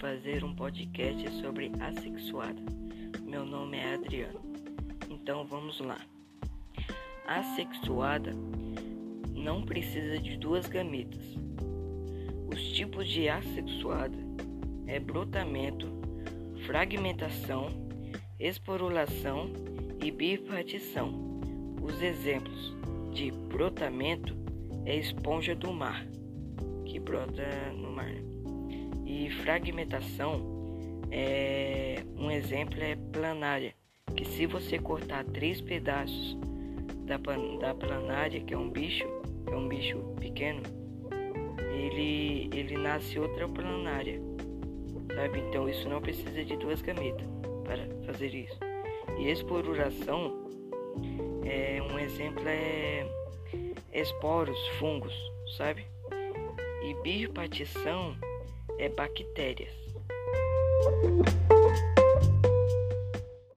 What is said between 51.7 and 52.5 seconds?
um exemplo